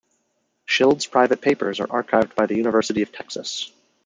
[0.67, 3.71] Schild's private papers are archived by the University of Texas.